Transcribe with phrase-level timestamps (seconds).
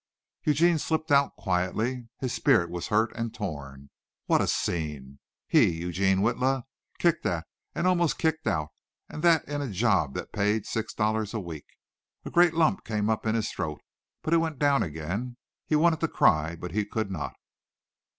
[0.45, 2.09] Eugene slipped out quietly.
[2.17, 3.91] His spirit was hurt and torn.
[4.25, 5.19] What a scene!
[5.47, 6.63] He, Eugene Witla,
[6.97, 8.69] kicked at, and almost kicked out,
[9.09, 11.67] and that in a job that paid six dollars a week.
[12.25, 13.79] A great lump came up in his throat,
[14.23, 15.37] but it went down again.
[15.67, 17.35] He wanted to cry but he could not.